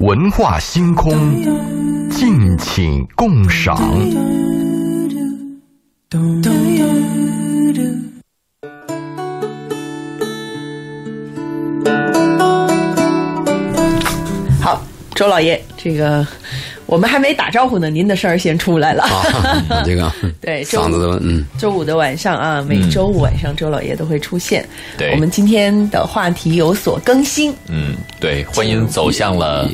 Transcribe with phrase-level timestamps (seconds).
[0.00, 1.10] 文化星空，
[2.10, 3.76] 敬请共赏。
[14.60, 14.82] 好，
[15.14, 16.26] 周老爷，这个
[16.86, 19.02] 我们还没打招呼呢，您的事儿先出来了。
[19.02, 20.10] 啊，这个
[20.40, 24.66] 对，周嗓子都嗯，周五的晚上啊，每周五晚上周老爷都会出现。
[24.96, 29.68] 对我们今天的话题有所更新，嗯，对，婚姻走向了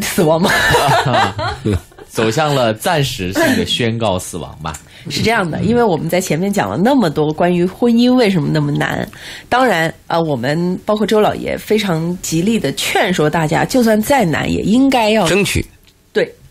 [0.00, 0.50] 死亡吗？
[2.08, 4.74] 走向了暂时性的宣告死亡吧。
[5.10, 9.06] 是这样的，因为我们在前面讲了那么多关于婚姻为什么那么难，
[9.48, 15.68] 当然啊、呃我们包括周老爷非常极力的劝说大家，就算再难，也应该要争取对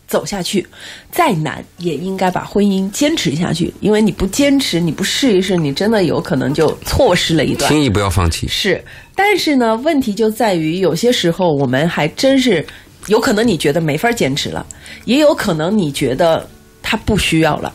[0.08, 0.66] 走下去，
[1.12, 7.72] 再难也应该把婚姻坚持下去，因为你不坚持，你不试一试，你真的有可能就错失了一段。
[7.72, 8.48] 轻易不要放弃。
[8.48, 8.84] 是，
[9.16, 12.66] 但是呢，问题就在于有些时候我们还真是
[13.08, 14.66] 有可能你觉得没法坚持了，
[15.06, 16.48] 也有可能你觉得
[16.82, 17.74] 他不需要了。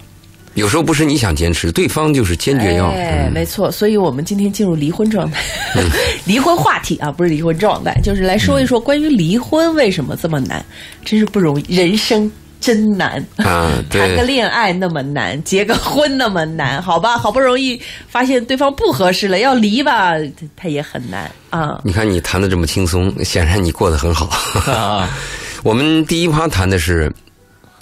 [0.59, 2.89] 有时候不是你想坚持，对方就是坚决要。
[2.89, 5.41] 哎，嗯没错，所以我们今天进入离婚状态，
[6.27, 10.65] 离婚话题啊，不是离婚状态，就是来说一说关于离婚为什么这么难，
[11.05, 13.25] 真是不容易，人生真难。
[13.37, 20.15] 啊， 谈个，恋爱那么难，结个婚那么难，好吧，好不容易发现对方不合适了，要离吧，
[20.57, 21.81] 他也很难啊。
[21.85, 24.27] 你看你谈的这么轻松，显然你过得很好。
[24.73, 25.09] 啊，
[25.63, 27.13] 我们第一趴谈的是，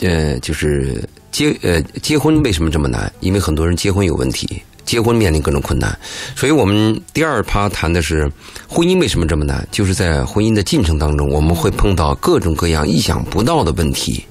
[0.01, 1.03] 呃，就是
[1.37, 3.13] 结呃结婚为什么这么难？
[3.21, 4.49] 因为很多人结婚有问题，
[4.87, 5.95] 结婚面临各种困难，
[6.35, 8.27] 所以我们第二趴谈的是
[8.67, 9.69] 婚姻为什么这么难？
[9.71, 14.25] 就是在婚姻的进程当中，我们会碰到各种各样意想不到的问题。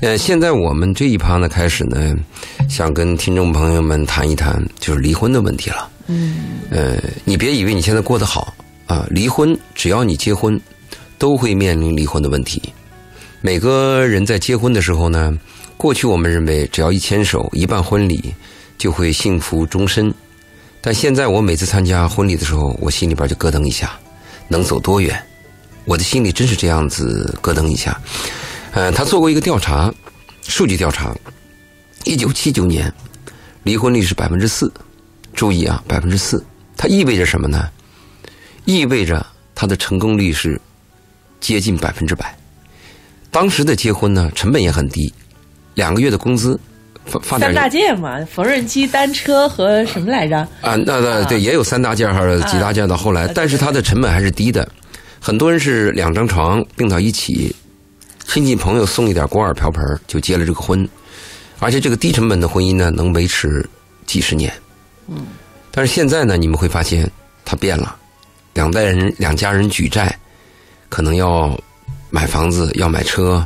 [0.00, 2.16] 呃，现在我们这一趴呢，开始呢，
[2.66, 5.86] 想跟听众朋友们谈一谈，就是离婚的问题了。
[6.06, 6.34] 嗯，
[6.70, 8.54] 呃，你别以为你现在过得好
[8.86, 10.58] 啊，离婚只要你结婚，
[11.18, 12.62] 都会面临离婚的问题。
[13.42, 15.36] 每个人在结婚的时候呢，
[15.82, 18.32] 过去我们认为只要一牵手、一办婚礼，
[18.78, 20.14] 就会幸福终身。
[20.80, 23.98] 但现在我每次参加婚礼的时候，我心里边就咯噔一下，
[24.46, 25.20] 能走多远？
[25.84, 28.00] 我的心里真是这样子咯噔一下。
[28.70, 29.92] 呃，他做过一个调查，
[30.42, 31.12] 数据调查，
[32.04, 32.94] 一九七九年
[33.64, 34.72] 离婚率是百分之四，
[35.34, 37.68] 注意啊，百分之四，它意味着什么呢？
[38.66, 40.60] 意味着它的成功率是
[41.40, 42.32] 接近百分之百。
[43.32, 45.12] 当时的结婚呢，成本也很低，
[45.74, 46.58] 两个月的工资，
[47.04, 50.38] 发发点三大件嘛，缝纫机、单车和什么来着？
[50.60, 54.68] 啊，那那对，也有三大件还是几大件到后来，但是它的成本还是低的。
[55.20, 57.54] 很多人是两张床并到一起，
[58.26, 60.88] 亲戚朋友送一点锅碗瓢盆就结了这个婚，
[61.60, 63.64] 而且这个低成本的婚姻呢，能维持
[64.04, 64.52] 几十年。
[65.08, 65.26] 嗯，
[65.70, 67.08] 但是现在呢，你们会发现
[67.44, 67.96] 它变了，
[68.54, 70.16] 两代人两家人举债，
[70.88, 71.56] 可能要
[72.10, 73.44] 买房子，要买车，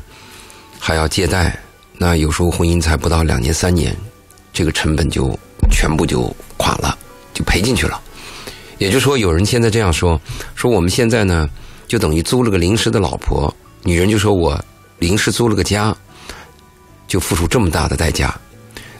[0.78, 1.59] 还要借贷，
[1.98, 3.96] 那有时候婚姻才不到两年三年，
[4.52, 5.36] 这个成本就
[5.70, 6.96] 全部就垮了，
[7.32, 8.00] 就赔进去了。
[8.78, 10.20] 也就是说，有人现在这样说：
[10.54, 11.48] 说我们现在呢，
[11.88, 14.62] 就等于租了个临时的老婆，女人就说我
[14.98, 15.96] 临时租了个家，
[17.08, 18.38] 就付出这么大的代价。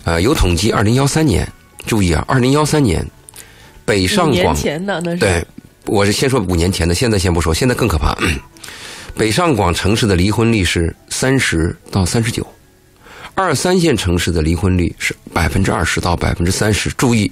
[0.05, 1.47] 呃，有统计，二零幺三年，
[1.87, 3.07] 注意啊，二零幺三年，
[3.85, 5.47] 北上广前的那是对，
[5.85, 8.17] 我是先说五年前的，现在先不说，现在更可怕。
[9.15, 12.47] 北上广城市的离婚率是三十到三十九，
[13.39, 16.89] 二三线城市的离婚率是百分之二十到百分之三十。
[16.93, 17.31] 注意，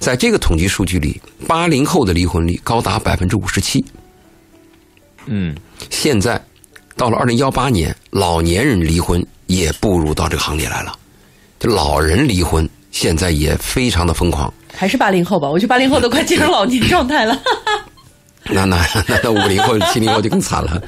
[0.00, 3.82] 在这个统计数据里，八零后的离婚率高达百分之五十七。
[5.26, 5.56] 嗯，
[5.88, 6.44] 现在
[6.96, 10.92] 到了二零幺八年，老年人离婚也步入到这个行列来了，
[11.60, 14.52] 就老人离婚现在也非常的疯狂。
[14.74, 15.48] 还是八零后吧？
[15.48, 17.40] 我觉得八零后都快进入老年状态了
[18.50, 20.80] 那那那那五零后、 七零后就更惨了。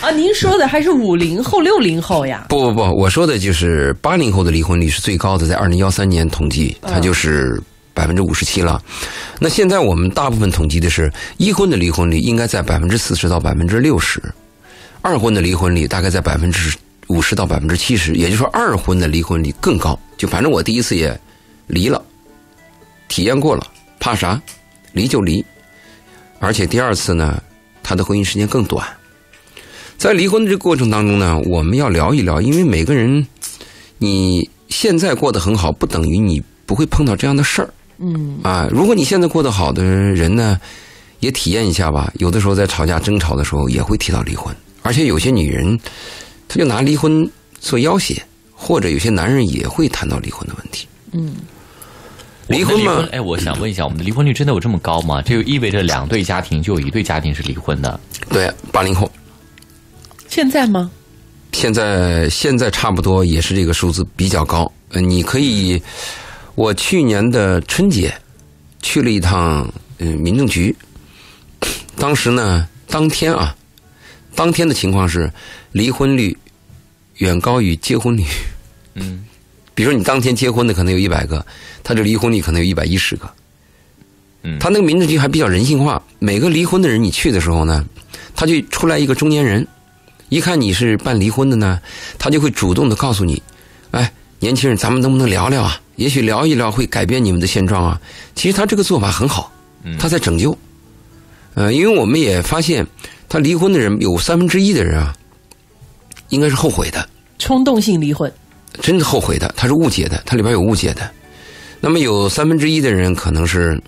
[0.00, 0.10] 啊！
[0.10, 2.46] 您说的还是五零后、六零后呀？
[2.48, 7.60] 不不不，我说的就是八零后的离婚率是最高的，在二零幺三年统计，它就是
[7.92, 8.80] 百分之五十七了。
[9.38, 14.22] 那现在我们大部分统计的是一婚的离婚率应该在百分之四十到百分之六十，
[15.02, 16.76] 二婚的离婚率大概在百分之
[17.08, 19.98] 五十到百分之七十，也就是说二婚的离婚率更高。
[20.16, 21.18] 就反正我第一次也
[21.66, 22.02] 离了，
[23.08, 23.66] 体验过了，
[24.00, 24.40] 怕啥？
[24.92, 25.44] 离就离。
[26.44, 27.42] 而且第二次呢，
[27.82, 28.86] 他的婚姻时间更短。
[29.96, 33.26] 在离婚的这个过程当中呢，我们要聊一聊，因为每个人
[33.96, 37.72] 你现在过得很好，不等于你不会碰到这样的事儿。
[37.96, 40.60] 嗯，啊，如果你现在过得好的人呢，
[41.20, 42.12] 也体验一下吧。
[42.18, 45.78] 有的时候在吵架争吵的时候，也会提到离婚，而且有些女人，
[46.46, 47.26] 她就拿离婚
[47.58, 48.20] 做要挟，
[48.52, 50.86] 或者有些男人也会谈到离婚的问题。
[51.12, 51.36] 嗯，
[52.48, 55.22] 离婚嘛我们的离，哎，我想问一下，我们的离婚率真的有这么高吗？
[55.22, 57.98] 这就意味着两对家庭就有一对家庭是离婚的。
[58.28, 59.10] 对，八零后，
[60.28, 60.90] 现在吗？
[61.52, 64.70] 现在现在差不多也是这个数字比较高。
[64.90, 65.80] 呃，你可以，
[66.54, 68.12] 我去年的春节
[68.82, 70.74] 去了一趟嗯民政局，
[71.96, 73.56] 当时呢当天啊，
[74.34, 75.32] 当天的情况是
[75.72, 76.36] 离婚率
[77.18, 78.24] 远高于结婚率。
[78.94, 79.24] 嗯，
[79.74, 81.44] 比如说你当天结婚的可能有一百个，
[81.84, 83.30] 他这离婚率可能有一百一十个。
[84.42, 87.84] 嗯他那个民政局还比较人性化，每个离婚的人你去的时候呢，
[88.34, 89.66] 他就出来一个中年人，
[90.28, 91.80] 一看你是办离婚的呢，
[92.18, 93.42] 他就会主动的告诉你，
[93.92, 95.80] 哎，年轻人，咱们能不能聊聊啊？
[95.96, 98.00] 也许聊一聊会改变你们的现状啊。
[98.34, 99.50] 其实他这个做法很好，
[99.98, 100.56] 他在拯救。
[101.54, 102.86] 呃，因为我们也发现，
[103.28, 105.14] 他离婚的人有三分之一的人啊，
[106.28, 107.08] 应该是后悔的。
[107.38, 108.30] 冲动性离婚，
[108.82, 111.10] 真的后悔的，他是误解的，他里边有误解的。
[111.86, 113.78] 那么有三分之一的人可能是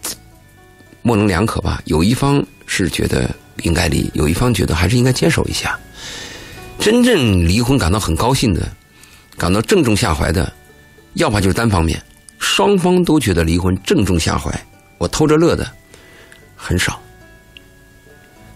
[1.01, 5.79] 模棱两可吧，有一方是觉得应该离，有一方觉得还是应该坚守一下。
[6.79, 8.71] 真正离婚感到很高兴的，
[9.39, 10.53] 感到正中下怀的，
[11.15, 11.99] 要么就是单方面，
[12.39, 14.53] 双方都觉得离婚正中下怀，
[14.99, 15.67] 我偷着乐的
[16.55, 17.01] 很少。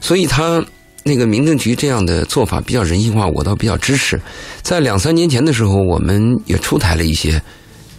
[0.03, 0.63] 所以他
[1.03, 4.21] 那个民政局这样的做法比较人性化，我倒比较支持。
[4.61, 7.41] 在两三年前的时候，我们也出台了一些，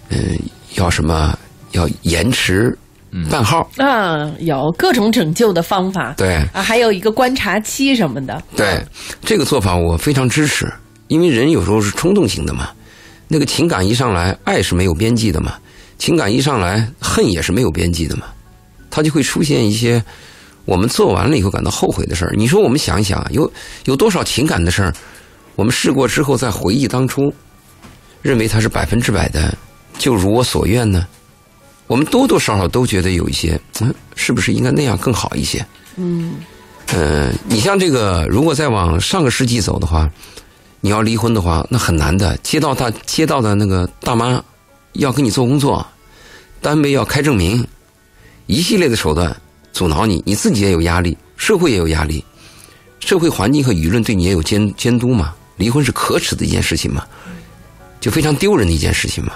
[0.09, 0.37] 嗯、
[0.75, 1.37] 要什么
[1.71, 2.77] 要延迟
[3.29, 6.13] 办号，啊，有各种拯救的方法。
[6.17, 8.41] 对啊，还有一个观察期什么的。
[8.55, 8.81] 对，
[9.25, 10.71] 这个做法我非常支持，
[11.07, 12.69] 因为人有时候是冲动型的嘛，
[13.27, 15.55] 那个情感一上来，爱是没有边际的嘛，
[15.97, 18.27] 情感一上来，恨也是没有边际的嘛，
[18.89, 20.01] 它就会出现一些
[20.63, 22.33] 我们做完了以后感到后悔的事儿。
[22.37, 23.51] 你说我们想一想，有
[23.85, 24.93] 有多少情感的事儿，
[25.57, 27.33] 我们试过之后再回忆当初，
[28.21, 29.53] 认为它是百分之百的，
[30.01, 31.05] 就如我所愿呢？
[31.85, 35.63] 我们多多少少都觉得有一些，嗯，是不是应该那样更好一些？
[35.95, 36.37] 嗯，
[36.87, 40.09] 呃，你像这个，如果再往上个世纪走的话，
[40.79, 42.35] 你要离婚的话，那很难的。
[42.37, 44.43] 街道大街道的那个大妈
[44.93, 45.85] 要给你做工作，
[46.61, 47.63] 单位要开证明，
[48.47, 49.39] 一系列的手段
[49.71, 52.25] 阻挠你，你自己也有压力，社会也有压力，
[52.99, 55.35] 社会环境和舆论对你也有监监督嘛。
[55.57, 57.05] 离婚是可耻的一件事情嘛，
[57.99, 59.33] 就非常丢人的一件事情嘛。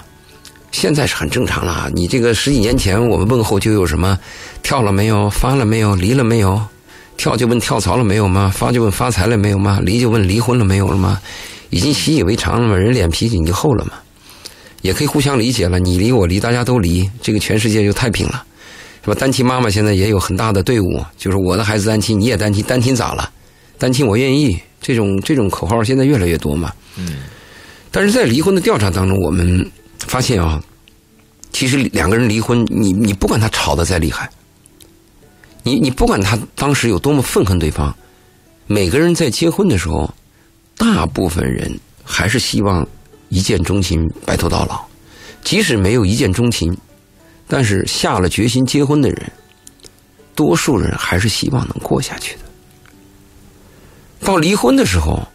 [0.75, 1.89] 现在是很正常了。
[1.93, 4.19] 你这个十几年前我们问候就有什么
[4.61, 6.61] 跳了没有，发了没有，离了没有？
[7.15, 8.51] 跳就问跳槽了没有吗？
[8.53, 9.79] 发就问发财了没有吗？
[9.81, 11.21] 离就问离婚了没有了吗？
[11.69, 13.93] 已经习以为常了嘛，人脸皮已经厚了嘛，
[14.81, 15.79] 也可以互相理解了。
[15.79, 18.43] 你离我离，大家都离，这个全世界就太平了，
[19.01, 19.15] 是吧？
[19.17, 23.29] 单亲妈妈现在也有很大的队伍，就是我的孩子单亲，你也单亲，单亲咋了？
[23.77, 26.73] 单亲我愿意，这种这种口号现在越来越多嘛。
[26.97, 27.19] 嗯。
[27.91, 29.65] 但是在离婚的调查当中，我们
[30.15, 30.63] 发现啊，
[31.51, 34.29] 其实两个人离婚，你你不管他吵得再厉害，
[35.61, 37.93] 你你不管他当时有多么愤恨对方，
[38.65, 40.09] 每个人在结婚的时候，
[40.77, 42.87] 大部分人还是希望
[43.27, 44.85] 一见钟情，白头到老。
[45.43, 46.73] 即使没有一见钟情，
[47.45, 49.31] 但是下了决心结婚的人，
[50.33, 52.39] 多数人还是希望能过下去的。
[54.21, 55.27] 到离婚的时候，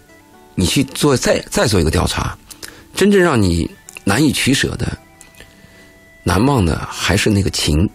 [0.55, 2.35] 你去做再再做一个调查，
[2.95, 3.71] 真正让你
[4.05, 4.97] 难以取舍的、
[6.23, 7.89] 难忘的还是那个情。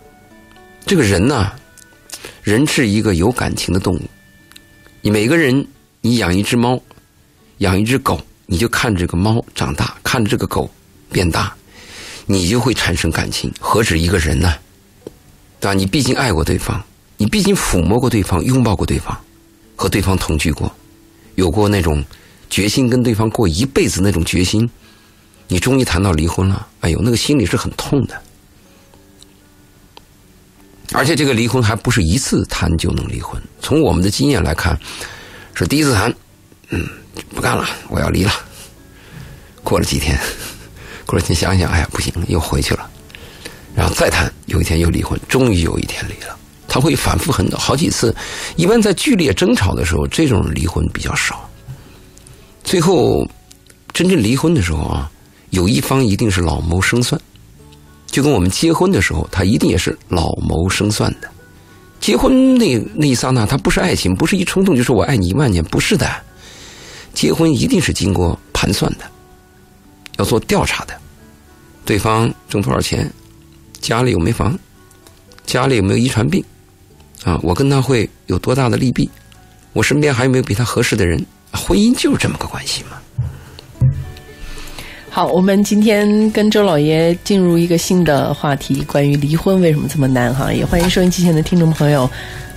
[0.86, 1.52] 这个人呢，
[2.44, 4.02] 人是一个有感情的动物。
[5.02, 5.66] 你每个人，
[6.02, 6.80] 你养一只猫，
[7.60, 10.70] 养一只狗，你就看这个猫长大，看这个狗
[11.12, 11.56] 变大，
[12.26, 13.52] 你就会产生感情。
[13.60, 14.54] 何止一个人呢？
[15.60, 15.74] 对吧？
[15.74, 16.84] 你毕竟爱过对方，
[17.18, 19.18] 你毕竟抚摸过对方，拥抱过对方，
[19.76, 20.72] 和对方同居过，
[21.36, 22.04] 有过那种
[22.50, 24.70] 决心跟对方过一辈子那种决心。
[25.48, 28.22] 你终于谈到离婚了，哎呦，那个心里是很痛的。
[30.94, 34.80] 而且这个离婚还不是一次谈就能离婚，从我们的经验来看，
[35.54, 36.14] 是第一次谈，
[36.70, 36.88] 嗯，
[37.34, 38.32] 不干了，我要离了。
[39.64, 40.18] 过了几天，
[41.06, 42.90] 过了几天想想，哎呀，不行，又回去了。
[43.76, 46.38] 然后再谈，有一天又离婚，终于有一天离了。
[46.68, 48.16] 他会反复很多好几次，
[48.56, 51.50] 一般在剧烈争吵的时候，这种离婚比较少。
[52.64, 53.28] 最后
[53.94, 55.10] 真正离婚的时候啊，
[55.56, 57.20] 有一方一定是老谋深算。
[58.08, 61.30] 就跟我们结婚的时候，他一定也是老谋深算的。
[62.00, 66.08] 结婚那那一刹那，他不是爱情，不是一冲动，就是我爱你一万年，不是的。
[67.14, 69.06] 结婚一定是经过盘算的，
[70.18, 70.94] 要做调查的。
[71.86, 73.12] 对方挣多少钱，
[73.80, 74.58] 家里有没房，
[75.46, 76.44] 家里有没有遗传病，
[77.24, 79.10] 啊，我跟他会有多大的利弊，
[79.74, 81.26] 我身边还有没有比他合适的人？
[81.52, 82.98] 婚姻就是这么个关系嘛。
[85.16, 90.52] 好，我们今天跟周老爷进入一个新的话题，关于离婚为什么这么难哈？
[90.52, 92.10] 也欢迎收音机前的听众朋友，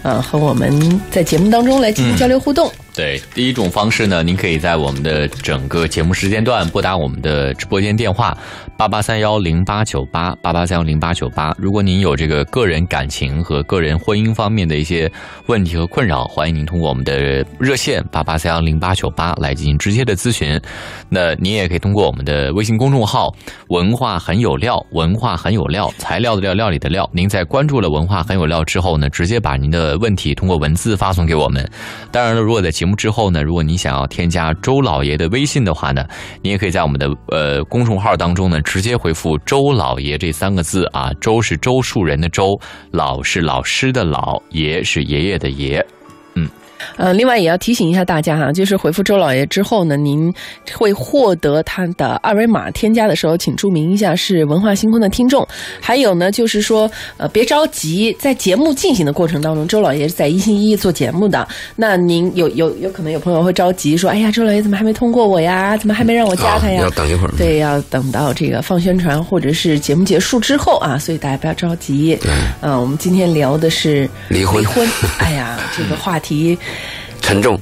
[0.03, 2.69] 呃，和我们在节目当中来进行交流互动。
[2.97, 8.37] 对，第一种方式呢，您可以在我们的整个节目时间段拨打我们的直播间电话
[8.79, 11.53] 八八三幺零八九八八八三幺零八九八。
[11.59, 15.11] 如果您有这个个人感情和个人婚姻方面的一些
[15.47, 20.57] 问题和困扰，欢迎您通过我们的热线八八三幺零八九八来进行直接的咨询。
[21.09, 23.35] 那您也可以通过我们的微信公众号
[23.71, 27.11] “文化很有料”，文化很有料，材料的料，料理的料。
[27.13, 31.69] 您在关注了“文化很有料”之后呢，直接把您的问题通过文字发送给我们。
[32.13, 36.07] 当然了，如果在节目之后呢，如果您想要添加周老爷的微信的话呢，
[36.43, 42.61] 您也可以在我们的呃公众号当中呢，直接回复“周老爷”这三个字啊，周是周树人的周，
[42.91, 45.85] 老是老师的老，爷是爷爷的爷。
[46.97, 50.33] 呃，另外也要提醒一下大家哈，就是回复周老爷之后呢，您
[50.77, 55.47] 会获得他的二维码，添加的时候请注明一下是文化星空的听众。
[55.81, 61.47] 还有呢，就是说呃别着急，在节目进行的过程当中，周老爷是在一心一意做节目的。
[61.77, 65.77] 那您有有有可能有朋友会着急说，哎呀，周老爷怎么还没通过我呀？
[65.77, 66.81] 怎么还没让我加他呀？
[66.81, 72.17] 啊要等一会儿对，要等到这个放宣传或者是节目结束之后啊，所以大家不要着急。
[72.23, 72.31] 对
[72.61, 76.59] 嗯、我们今天聊的是离婚离婚， 哎呀，这个话题。
[77.21, 77.59] 沉重。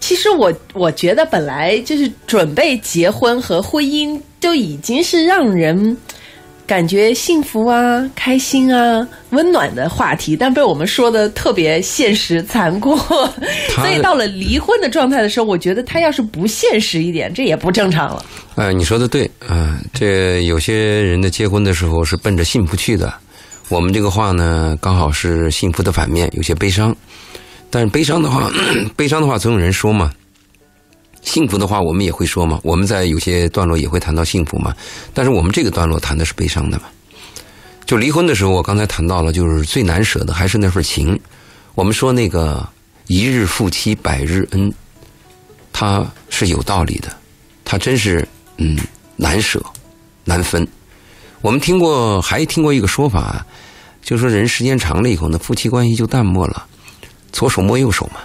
[0.00, 5.96] 其实我我觉得本来就是准备结婚和婚姻就已经是让人
[6.64, 12.96] 感觉幸福啊、开心啊、温暖的话题，但被我们说的特别现实残酷，
[13.74, 18.24] 所以到了离婚的状态的时候，我觉得他要是不现实一点，这也不正常了。
[18.54, 23.12] 呃，你说的对啊、这有些人的结婚的时候是奔着幸福去的，
[23.68, 26.94] 我们这个话呢，刚好是幸福的反面，有些悲伤。
[27.70, 28.50] 但是悲伤的话，
[28.96, 30.12] 悲伤的话总有人说嘛。
[31.22, 32.60] 幸福的话，我们也会说嘛。
[32.62, 34.72] 我们在有些段落也会谈到幸福嘛。
[35.12, 36.84] 但是我们这个段落谈的是悲伤的嘛。
[37.84, 41.18] 就离婚的时候，我刚才谈到了，就是最难舍的还是那份情。
[41.74, 42.66] 我们说那个
[43.08, 44.72] 一日夫妻百日恩，
[45.72, 47.08] 它是有道理的，
[47.64, 48.26] 它真是
[48.58, 48.78] 嗯
[49.16, 49.60] 难舍
[50.24, 50.66] 难分。
[51.40, 53.44] 我们听过，还听过一个说法，
[54.00, 56.66] 就说人时间长了以后呢，夫妻关系就淡漠了，
[57.32, 58.20] 左手摸右手嘛。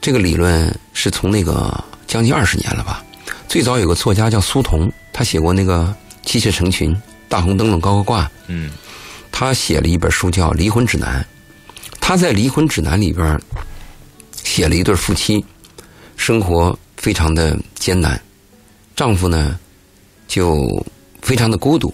[0.00, 3.04] 这个理论是从那个将近二十年了吧。
[3.48, 5.84] 最早有个作家叫苏童，他写过那个
[6.28, 6.92] 《妻妾成群》
[7.28, 8.70] 《大红灯笼高高挂》，嗯，
[9.32, 11.20] 他写了一本书叫《离婚指南》。
[12.00, 13.40] 他在《离婚指南》里边
[14.32, 15.44] 写了一对夫妻，
[16.16, 18.18] 生活非常的艰难，
[18.94, 19.58] 丈夫呢
[20.26, 20.84] 就
[21.22, 21.92] 非常的孤独，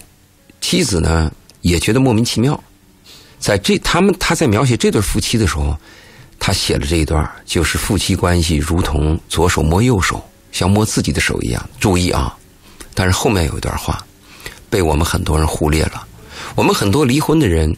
[0.61, 1.31] 妻子呢
[1.61, 2.61] 也觉得莫名其妙。
[3.39, 5.77] 在这他们他在描写这对夫妻的时候，
[6.45, 11.69] 他写了这一段，就是夫妻关系如同左手摸右手，像摸自己的手一样。
[11.79, 12.37] 注意啊，
[12.93, 14.05] 但是后面有一段话
[14.69, 16.05] 被我们很多人忽略了。
[16.53, 17.75] 我们很多离婚的人，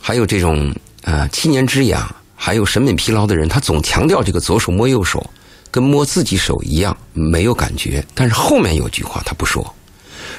[0.00, 5.22] 还有这种呃七年之痒，还有审美疲劳的人，他总强调这个左手摸右手，
[5.70, 8.02] 跟摸自己手一样没有感觉。
[8.14, 9.74] 但是后面有句话他不说：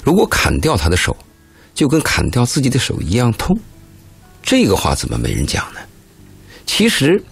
[0.04, 1.16] 如果砍掉他的手，
[1.76, 3.56] 就跟砍掉自己的手一样痛。
[4.42, 5.80] 这个话怎么没人讲呢？
[6.66, 7.24] 其实，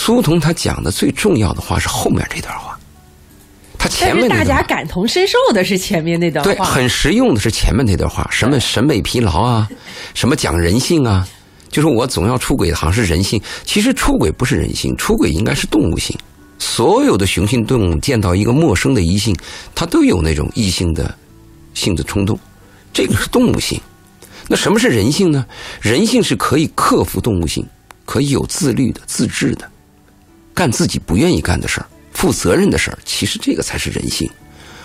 [0.00, 2.78] 苏童他讲的最重要的话是后面这段话，
[3.76, 9.68] 他前面大家感同身受的是前面那段话对，话，很实用的是前面那段话，什么审美疲劳啊，
[10.14, 11.28] 什么讲人性啊，
[11.68, 13.42] 就是我总要出轨，好像是人性。
[13.64, 16.16] 其实出轨不是人性，出轨应该是动物性。
[16.60, 19.36] 所有的雄性动物见到一个陌生的异性，
[19.74, 21.12] 它都有那种异性的
[21.74, 22.38] 性的冲动，
[22.92, 23.78] 这个是动物性。
[24.46, 25.44] 那什么是人性呢？
[25.82, 27.66] 人性是可以克服动物性，
[28.06, 29.68] 可以有自律的、自制的，
[30.58, 32.98] 干自己不愿意干的事儿，负责任的事儿。
[33.04, 34.28] 其实这个才是人性。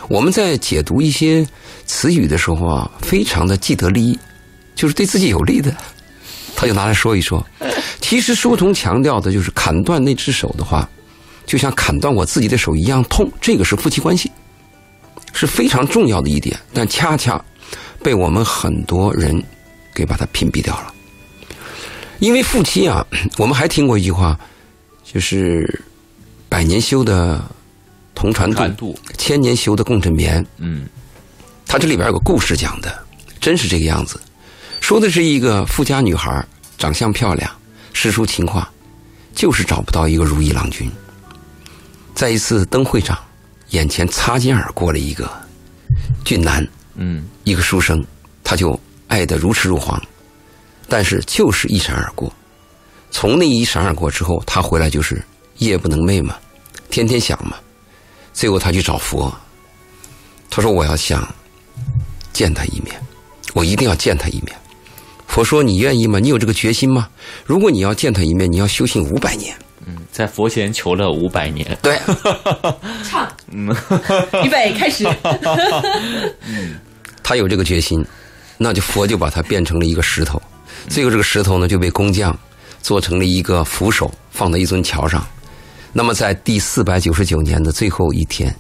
[0.07, 1.43] 我们在解读一些
[1.87, 4.19] 词语的时候啊，非常的既得利益，
[4.75, 5.75] 就是对自己有利的，
[6.55, 7.43] 他就拿来说一说。
[7.99, 10.87] 其实书童强调的就是砍断那只手的话，
[11.47, 14.31] 就像砍断我自己的手一样痛，这个是夫妻关系，
[15.33, 17.43] 是非常重要的一点，但恰恰
[18.03, 19.43] 被我们很多人
[19.91, 20.93] 给把它屏蔽掉了。
[22.19, 23.03] 因为夫妻啊，
[23.39, 24.39] 我们还听过一句话，
[25.13, 25.83] 就是
[26.49, 27.43] 百年修的
[28.15, 30.43] 同船渡，千年修的共枕眠。
[30.57, 30.87] 嗯，
[31.67, 33.05] 它这里边有个故事讲的，
[33.39, 34.19] 真是这个样子。
[34.81, 36.43] 说的是一个富家女孩，
[36.77, 37.49] 长相漂亮，
[37.93, 38.69] 诗书情话，
[39.35, 40.91] 就是找不到一个如意郎君。
[42.15, 43.17] 在一次灯会上，
[43.69, 45.31] 眼前擦肩而过了一个
[46.25, 48.03] 俊男，嗯，一个书生，
[48.43, 50.01] 他就爱得如痴如狂，
[50.87, 52.33] 但是就是一闪而过。
[53.13, 55.23] 从那一闪而过之后，他回来就是
[55.59, 56.35] 夜不能寐嘛，
[56.89, 57.55] 天天想嘛。
[58.33, 59.33] 最后他去找佛，
[60.49, 61.25] 他说我要想
[62.33, 62.99] 见他一面，
[63.53, 64.47] 我一定要见他一面。
[65.27, 66.19] 佛说你愿意吗？
[66.19, 67.07] 你有这个决心吗？
[67.45, 69.55] 如果你要见他一面，你要修行五百年。
[69.85, 71.77] 嗯在佛前求了五百年。
[71.81, 71.99] 对，
[73.03, 73.31] 唱，
[74.43, 75.07] 预备开始。
[77.21, 78.03] 他有这个决心，
[78.57, 80.41] 那就佛就把他变成了一个石头，
[80.87, 82.37] 最后这个石头呢就被工匠
[82.83, 85.25] 做成了一个扶手，放在一尊桥上。
[85.91, 88.53] 那么在第四百九十九年的最后一天，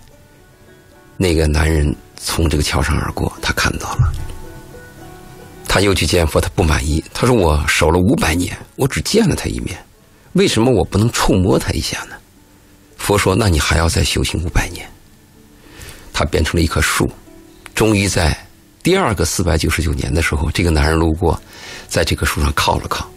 [1.17, 4.13] 那个男人从这个桥上而过，他看到了，
[5.67, 9.77] 他又去见佛，他不满意，他说：“我守了五百年，我只见了他一面，
[10.33, 12.15] 为什么我不能触摸他一下呢？”
[12.97, 14.89] 佛说：“那你还要再修行五百年。”
[16.13, 17.11] 他变成了一棵树，
[17.75, 18.35] 终于在。
[18.83, 21.41] 第二个四百九十九年的时候，这个男人路过，
[21.87, 23.09] 在这棵树上靠了靠，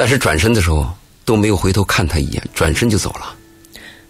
[0.00, 0.86] 但是转身的时候
[1.26, 3.34] 都没有回头看他一眼，转身就走了。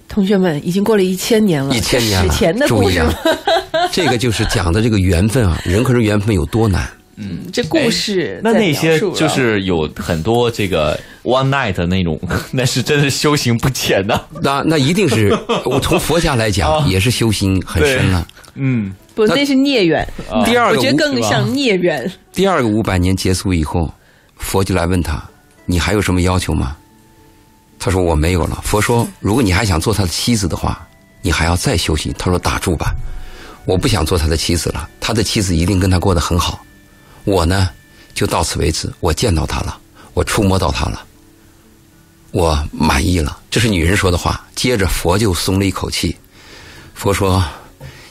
[0.09, 3.13] 同学们，已经过了一千年了，一千年了，史前的故事注意啊，
[3.91, 6.89] 这个就是讲的这个缘分啊，人和人缘分有多难。
[7.17, 12.17] 嗯，这故事那那些就是有很多这个 one night 的那种，
[12.53, 18.25] 那是真是修行不浅呐、那那一定是 我从佛家来讲，也是修行很深了。
[18.55, 20.07] 嗯，不，那是孽缘。
[20.45, 22.09] 第二个我觉得更像孽缘。
[22.33, 23.93] 第二个五百年结束以后，
[24.37, 25.23] 佛就来问他
[25.67, 26.77] ：“你还有什么要求吗？”
[27.79, 30.87] 他说：“我没有了。”佛说：“如果你还想做他的妻子的话，
[31.23, 32.95] 你还要再修行。”他说：“打住吧，
[33.65, 34.89] 我不想做他的妻子了。
[35.01, 36.65] 他的妻子一定跟他过得很好。
[37.25, 37.71] 我呢，
[38.13, 38.93] 就到此为止。
[39.01, 39.79] 我见到他了，
[40.13, 41.03] 我触摸到他了，
[42.33, 44.47] 我满意了。”这是女人说的话。
[44.55, 46.15] 接着佛就松了一口气。
[46.95, 47.43] 佛说：“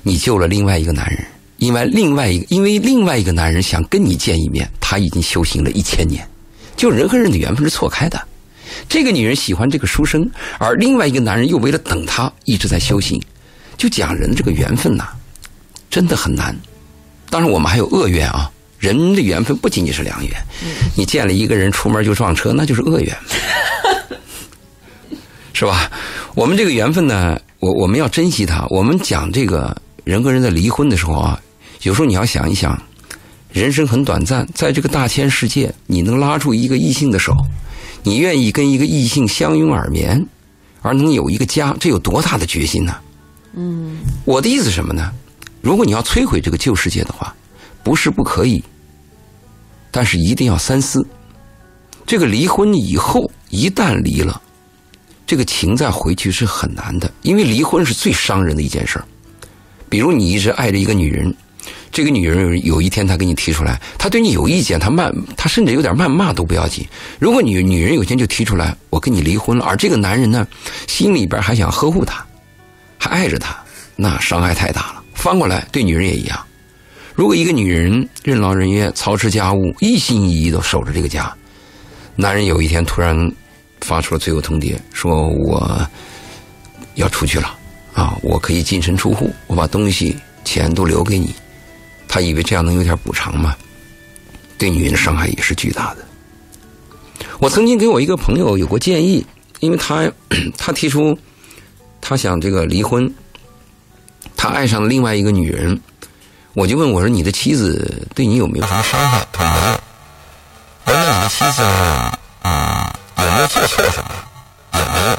[0.02, 1.24] 你救了另外一个男人，
[1.58, 6.28] 因为另外一个，因为另外一个男人想跟你见一面，他已经修行了一千年。
[6.80, 8.18] 就人和人的缘分是错开的。
[8.88, 10.26] 这个女人喜欢这个书生，
[10.60, 13.22] 而另外一个男人又为了等她一直在修行。
[13.76, 15.10] 就讲人的这个缘分呐、
[15.90, 16.56] 真的很难。
[17.30, 18.50] 当然，我们还有恶缘啊。
[18.78, 20.32] 人的缘分不仅仅是良缘，
[20.96, 23.14] 你见了一个人出门就撞车，那就是恶缘，
[25.52, 25.92] 是吧？
[26.34, 28.66] 我们这个缘分呢，我我们要珍惜它。
[28.70, 31.38] 我们讲这个人和人的离婚的时候啊，
[31.82, 32.82] 有时候你要想一想，
[33.52, 37.34] 人生很短暂，在这个大千世界，你能拉住一个异性的手，
[38.04, 40.24] 你愿意跟一个异性相拥而眠，
[40.82, 42.96] 而能有一个家，这有多大的决心呢？
[43.56, 45.12] 嗯，我的意思是什么呢？
[45.62, 47.36] 如果你要摧毁这个旧世界的话，
[47.84, 48.64] 不是不可以，
[49.90, 51.06] 但是一定要三思。
[52.06, 54.40] 这个离婚以后，一旦离了，
[55.26, 59.06] 这个情再回去是很难的，因为离婚是最伤人的一件事儿。
[59.90, 61.36] 比如你一直爱着一个女人，
[61.92, 66.86] 这个女人有有一天她给你提出来，她对你有意见，她谩，她甚至有点谩骂都不要紧。
[67.20, 70.48] 如果女女人有一天就提出来，我跟你离婚了，而这个男人呢，
[70.88, 72.26] 心里边还想呵护她，
[72.98, 73.58] 还爱着她，
[73.96, 75.04] 那伤害太大了。
[75.14, 76.40] 翻过来对女人也一样。
[77.16, 81.36] 如果一个女人任劳任怨、操持家务、一心一意的守着这个家，
[82.16, 83.30] 男人有一天突然
[83.82, 85.86] 发出了最后通牒，说我
[86.96, 87.54] 要出去了
[87.94, 91.34] 啊，我可以净身出户，我把东西、钱都留给你。
[92.10, 93.56] 他以为这样能有点补偿吗？
[94.58, 96.04] 对女人的伤害也是巨大的。
[97.40, 99.26] 我曾经给我一个朋友有过建议，
[99.62, 100.12] 因为他
[100.58, 101.18] 他提出
[102.02, 103.10] 他想这个离婚，
[104.36, 105.80] 他爱上了另外一个女人。
[106.56, 109.80] 我就问我说：“你的妻子对你有没有什么伤害？”他说没有。
[110.86, 111.62] 我说：“那你的妻子，
[112.42, 112.52] 嗯，
[113.18, 114.12] 有没有做错什么？
[114.74, 115.16] 也没有。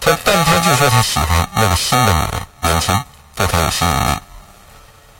[0.00, 2.30] 他，但他就说他喜欢那个新的女人，
[2.62, 4.20] 年轻，对他有吸引力。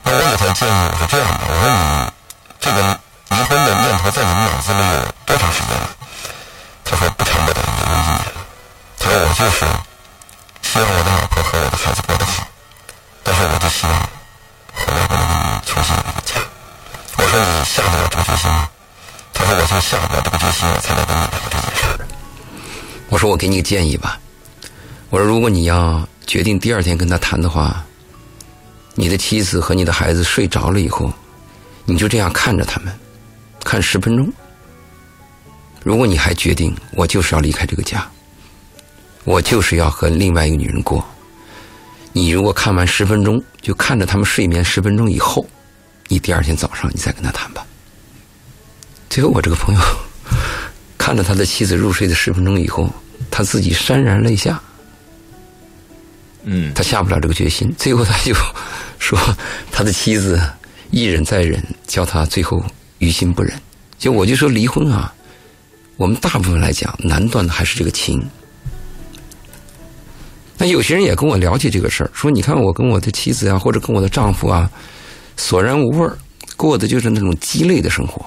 [0.04, 2.12] 那我给他建议，我说这样的，我说你
[2.60, 5.90] 这个离婚的念头在你们脑子里有多长时间了？
[6.84, 8.20] 他说不长不短，有一年。
[8.98, 9.66] 他说我就是
[10.62, 12.46] 希望我的老婆和我的孩子过得好，
[13.22, 14.08] 但是我就希望。
[14.76, 16.34] 回来不能跟你重新有一个家。
[17.16, 18.68] 我说你下得了这个决心吗？
[19.32, 22.06] 他说我就下不了这个决心，我才来跟你聊这件事。
[23.08, 24.18] 我说我给你个建议吧。
[25.10, 27.84] 我说如果你要决定第二天跟他谈的话，
[28.94, 31.12] 你的妻子和你的孩子睡着了以后，
[31.84, 32.92] 你就这样看着他们，
[33.64, 34.32] 看十分钟。
[35.82, 38.08] 如果你还决定我就是要离开这个家，
[39.24, 41.04] 我就是要和另外一个女人过。
[42.12, 45.44] 你如果看完十分钟，就看着他们睡眠十分钟以后，
[46.08, 47.66] 你第二天早上你再跟他谈吧。
[49.10, 49.80] 最后，我这个朋友
[50.96, 52.88] 看着他的妻子入睡的十分钟以后，
[53.30, 54.62] 他自己潸然泪下，
[56.44, 57.74] 嗯，他下不了这个决心。
[57.76, 58.32] 最后，他就
[59.04, 59.18] 说
[59.70, 60.40] 他的妻子
[60.90, 62.64] 一忍再忍，叫他最后
[63.00, 63.52] 于心不忍。
[63.98, 65.12] 就我就说离婚啊，
[65.98, 68.18] 我们大部分来讲难断的还是这个情。
[70.56, 74.70] 那有些人也跟我聊起这个事儿，说你看我跟我的妻子啊，或者跟我的丈夫啊，
[75.36, 76.16] 索然无味儿，
[76.56, 78.24] 过的就是那种鸡肋的生活，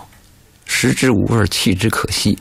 [0.66, 2.38] 食之无味，弃之可惜。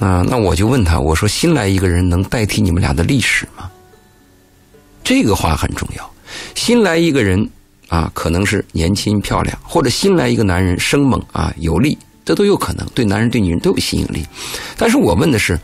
[0.00, 3.70] 啊，那我就问他，我说新来一个人能代替你们俩的历史吗？
[5.04, 6.09] 这个话很重要。
[6.54, 7.48] 新来一个人
[7.88, 14.24] 啊，可能是年轻漂亮，或者新来一个男人生猛啊有力，这都有可能，对男人对女人都有吸引力。
[14.76, 15.58] 但是我问的是，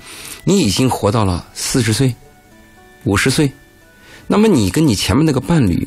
[0.44, 2.14] 你已经活到了四十岁、
[3.04, 3.50] 五十岁，
[4.26, 5.86] 那么你跟你前面那个伴侣，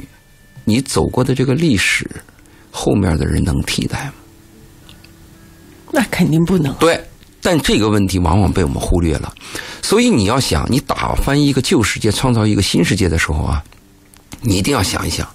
[0.63, 2.10] 你走过的这个历史，
[2.72, 4.13] 后面的人能替代吗？
[5.92, 6.74] 那肯定不能。
[6.76, 7.04] 对，
[7.42, 9.34] 但这个问题往往被我们忽略了。
[9.82, 13.63] 所以你要想，你打翻一个旧世界，创造一个新世界的时候啊，
[14.41, 15.28] 你一定要想一想，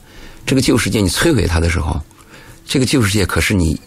[0.46, 2.00] 这个旧世界你摧毁它的时候，
[2.66, 3.80] 这个旧世界可是你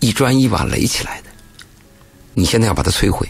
[0.00, 1.28] 一砖一瓦垒起来的。
[2.34, 3.28] 你现在要把它摧毁，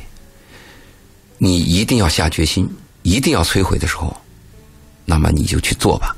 [1.38, 2.68] 你一定要下决心，
[3.02, 4.16] 一定要摧毁的时候，
[5.04, 6.16] 那么你就去做吧。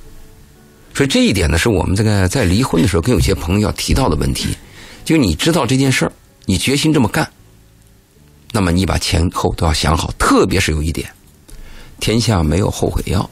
[0.94, 4.56] 所以这一点呢，是我们这个在离婚的时候跟有些朋友要提到的问题，
[5.04, 6.12] 就你知道这件事儿，
[6.44, 7.28] 你决心这么干。
[8.52, 11.12] 那么你把前后都要想好，特别是有一点，
[12.00, 13.28] 天下没有后悔药，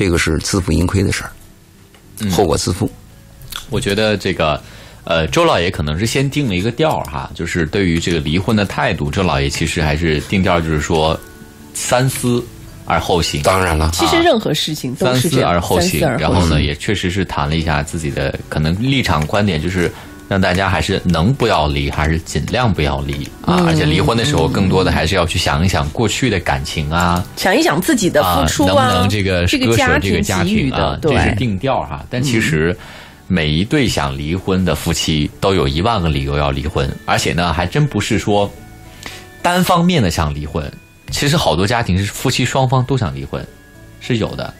[0.00, 1.30] 这个是自负盈亏的事儿，
[2.30, 2.90] 后果自负。
[3.68, 4.58] 我觉得这个，
[5.04, 11.20] 呃，周老爷可能是先定了一个调儿哈，就是对于这个离婚的态度，周老爷其实还是定调，就是说
[11.74, 12.42] 三思
[12.86, 13.42] 而后行。
[13.42, 19.92] 当然了，其实任何事情都三思而后行，然后呢，也确实是谈了一下自己的可能立场观点，就是
[20.30, 23.58] 让大家还是能不要离，还是尽量不要离啊！
[23.58, 31.00] 嗯而且离婚的时候，更多的还是要去想一想过去的感情啊，想一想自己的啊付，出啊能不能这个这个割舍这个家庭啊的，？
[31.02, 32.06] 这是，定调哈。
[32.08, 32.76] 但其实
[33.26, 38.48] 每一对想离婚的夫妻都有一万个理由要离婚，而且呢，还真不是说
[39.42, 40.72] 单方面的想离婚。
[41.10, 43.44] 其实好多家庭是夫妻双方都想离婚，
[43.98, 44.54] 是有的。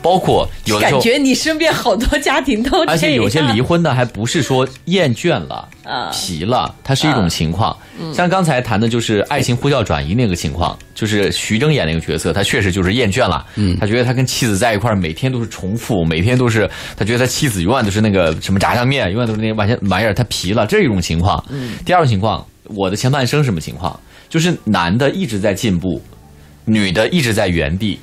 [0.00, 7.76] 包括有的时候，感觉你身边好多家庭都这样，而且有些离婚的还不是说厌倦了、啊疲了，它是一种情况。
[8.14, 13.44] 像刚才谈的就是爱情呼叫转移那个情况，就是徐峥演那个角色，他确实就是厌倦了。
[13.56, 21.42] 嗯，他觉得他跟妻子在一块儿，每天都是重复，每天都是他觉得他妻子永远都是那个什么炸酱面，永远都是那玩意玩意儿，他疲了，这是一种情况。
[21.48, 23.98] 嗯，第二种情况，我的前半生什么情况？
[24.28, 26.00] 就是男的一直在进步，
[26.66, 27.98] 女的一直在原地。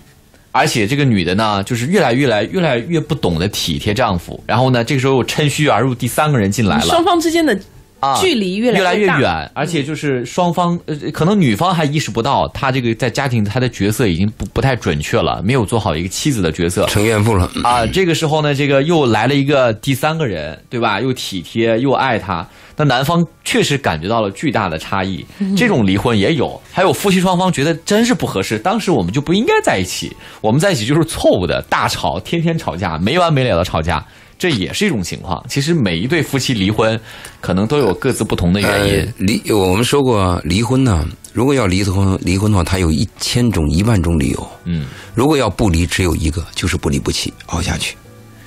[0.57, 7.59] 而且这个女的呢，就是越来越来越来越不懂得体贴丈夫，然后呢，这个时候趁虚而入，第三个人进来了，双方之间的
[7.99, 16.85] 啊，距离越越来越远，而且就是双方呃，可能女方还意识不到，她这个在家庭她的角色已经不不太准确了，没有做好一个妻子的角色。
[16.85, 17.51] 成怨妇了。
[17.61, 21.01] 啊，这个时候呢，这个又来了一个第三个人，对吧？
[21.01, 25.25] 又体贴又爱她，那男方确实感觉到了巨大的差异。
[25.55, 34.05] 这种离婚也有，还有夫妻双方觉得真是不合适，当时我们就不应该在一起，我们在一起就是错误的，大吵，天天吵架，没完没了的吵架。
[34.37, 35.41] 这也是一种情况。
[35.47, 36.99] 其实每一对夫妻离婚，
[37.39, 39.13] 可能都有各自不同的原因呃。
[39.17, 44.47] 离我们说过离婚呢，如果要离婚离婚的话，它有一千种一万种理由。
[44.65, 47.95] 嗯如果要不离，只有一个，就是不离不弃，熬下去。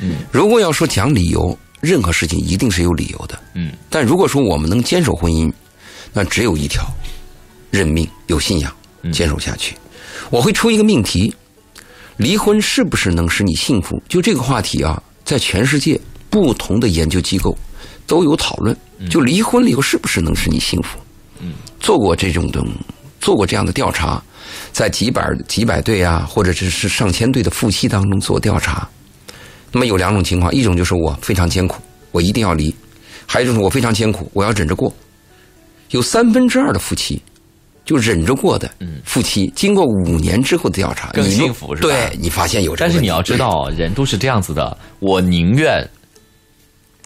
[0.01, 3.39] 嗯，如果要说讲理由，任何事情一定是有理由的。
[3.55, 5.53] 嗯但如果说我们能坚守婚姻，
[6.13, 6.85] 那只有一条：
[7.71, 9.77] 认命，有信仰，嗯坚守下去。
[10.31, 11.35] 我会出一个命题：
[12.17, 14.01] 离婚是不是能使你幸福？
[14.09, 17.57] 就这个话题啊，在全世界不同的研究机构
[18.07, 18.77] 都有讨论。
[19.09, 20.99] 就离婚了以后是不是能使你幸福？
[21.39, 22.61] 嗯，做过这种的，
[23.21, 24.21] 做过这样的调查，
[24.73, 28.89] 在几百几百对啊，或者是是上千对的夫妻当中做调查。
[29.73, 31.81] 那么有两种情况，一种就是我非常艰苦，
[32.13, 32.71] 我一定要离；
[33.27, 34.93] 还有一种是我非常艰苦，我要忍着过。
[35.91, 37.21] 有三分之二的夫妻
[37.85, 44.77] 就忍着过的嗯夫妻，经过五年之后的调查，更你幸福是吧对你发现有这个，但是你要知道，人都是这样子的。
[45.01, 45.89] 我宁愿，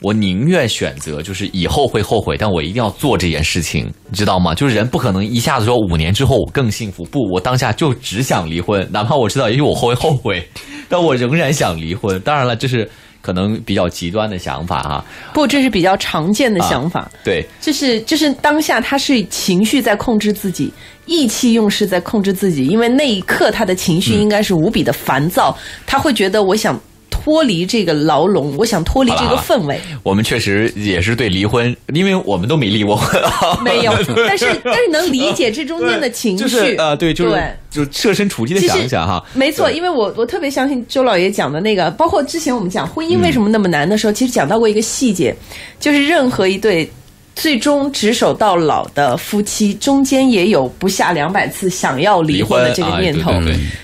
[0.01, 4.53] 我宁愿选择就是以后会后悔，但我一定要做这件事情，你知道吗？
[4.53, 10.44] 就是人不可能一下子说五年之后我更幸福，不，我当下就只想离婚，哪怕我知道也许我会后悔，
[10.92, 12.20] 但我仍然想离婚。
[12.20, 12.87] 当然了，这是
[13.22, 15.02] 可能比较极端的想法哈、
[15.33, 17.11] 不，这是比较常见的想法。
[17.24, 20.70] 对，就是就是当下他是情绪在控制自己，
[21.07, 26.78] 意气用事在控制自己，因为那一刻他的情绪应该是无比的烦躁，他会觉得我想
[27.22, 29.80] 脱离这个牢笼，我想脱离这个氛围。
[30.02, 33.56] 我们确实也是对离婚，因为我们都没离过婚啊。
[33.62, 33.92] 没有，
[34.26, 45.32] 但是但是能理解这中间的情绪，就是呃，对，就是对就设身处地的想一想哈，没错，因为我我特别相信周老爷讲的那个，包括之前我们讲婚姻为什么那么难的时候，其实讲到过一个细节，
[45.78, 46.90] 就是任何一对
[47.37, 53.32] 最终执手到老的夫妻，中间也有不下两百次想要离婚的这个念头。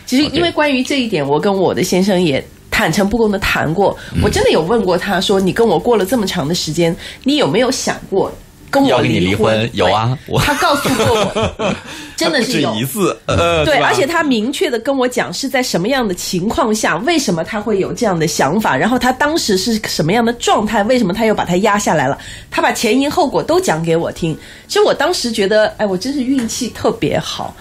[0.04, 2.44] 其实因为关于这一点，我跟我的先生也。
[2.78, 4.22] 坦诚不公的谈过，嗯。
[4.22, 8.32] 我真的有问过他说：“你跟我过了这么长的时间，你有没有想过
[8.70, 9.46] 跟我离婚？
[9.46, 11.74] 婚，有啊，我他告诉过我，
[12.14, 12.72] 真的是有。
[12.76, 22.16] 一次，呃，对，而且他明确的跟我讲是在什么样的情况下，为什么他会有这样的想法，然后他当时是什么样的状态，为什么他又把他压下来了，
[22.48, 24.38] 他把前因后果都讲给我听。
[24.68, 27.52] 其实我当时觉得，哎，我真是运气特别好，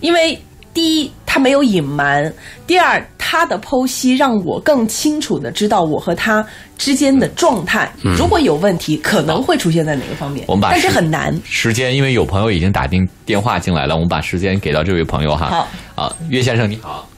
[0.00, 0.36] 因为
[0.76, 2.30] 第一他没有隐瞒，
[2.66, 11.34] 第二他的剖析让我更清楚的知道我和他之间的状态，如果有问题，可能会出现在哪个方面，我们把但是很难。
[11.44, 15.46] 时间，因为有朋友已经打进电话进来了，我们把时间给到这位朋友哈。
[15.46, 17.08] 好，啊，岳先生你好，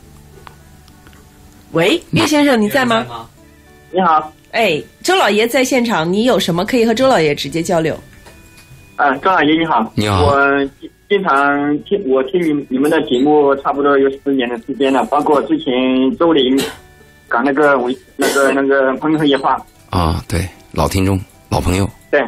[1.73, 3.05] 喂，岳先生，你在吗？
[3.91, 7.99] 你好，哎，周老爷在现场，你有什么可以和周老爷直接交流？
[8.95, 10.27] 啊，周老爷你好，你好。
[10.27, 10.37] 我
[11.09, 15.75] 经经常听我听你你们的节目，差不多有十年的时间了，包括之前
[16.19, 16.57] 周林
[17.27, 19.57] 搞那个维那个那个朋友夜话，
[19.91, 21.19] 啊，对，老听众、
[21.49, 22.23] 老朋友，对，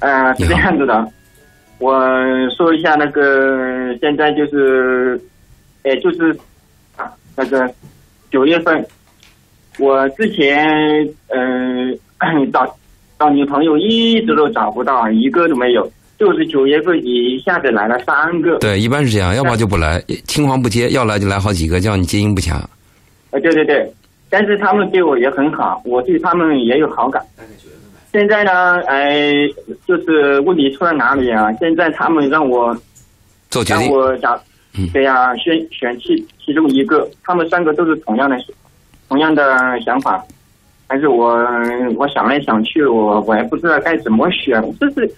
[0.00, 1.06] 呃，是这样子的，
[1.78, 1.94] 我
[2.56, 5.20] 说一下那个现在就是，
[5.82, 6.36] 哎，就是
[6.96, 7.70] 啊，那个
[8.30, 8.84] 九月份，
[9.78, 10.66] 我之前
[11.28, 12.76] 嗯、呃、 找
[13.18, 22.60] 找女朋友一直都找不到，一个都没有，就是九月份一下子来了三个，对，一般是这样，要不然就不来，青黄不接，要来就来好几个，叫你接应不暇。
[23.30, 23.88] 呃，对对对，
[24.28, 27.22] 但是他们对我也很好，我对他们也有好感。
[28.10, 29.22] 现在呢，哎，
[29.86, 31.52] 就是问题出在哪里啊？
[31.60, 32.76] 现在他们让我
[33.50, 34.34] 做决定，我找
[34.78, 38.36] 嗯，对呀、选选其其中一个，他们三个都是同样的
[39.08, 40.24] 同样的想法，
[40.88, 41.36] 但是我
[41.96, 45.10] 我想来想去，我我也不知道该怎么选，就是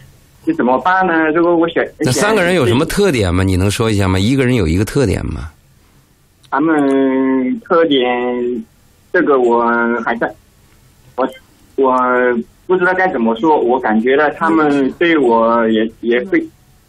[0.44, 1.28] 这怎么办呢？
[1.32, 2.84] 如果我选那三个人有什么？
[2.86, 3.44] 特点吗？
[3.44, 4.18] 你能说一下吗？
[4.18, 5.50] 一个人有一个特点吗？
[6.50, 8.64] 他们特点，
[9.12, 9.62] 这个我
[10.02, 10.34] 还在，
[11.14, 11.28] 我
[11.76, 11.94] 我
[12.66, 13.60] 不知道该怎么说。
[13.60, 16.42] 我感觉到他们对我也也非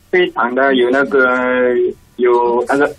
[0.09, 1.75] 非常的有那个
[2.15, 2.89] 有那个